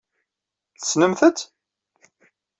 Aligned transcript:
Tessnemt-tt? 0.79 1.39